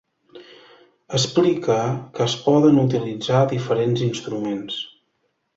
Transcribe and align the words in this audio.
Explica 1.17 1.75
que 2.17 2.27
es 2.27 2.37
poden 2.47 2.81
utilitzar 2.87 3.45
diferents 3.55 4.05
instruments. 4.11 4.83